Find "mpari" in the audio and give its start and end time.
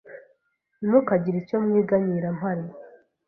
2.37-2.65